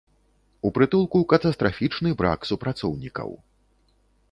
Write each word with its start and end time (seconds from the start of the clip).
У 0.69 0.71
прытулку 0.77 1.19
катастрафічны 1.33 2.15
брак 2.23 2.49
супрацоўнікаў. 2.53 3.29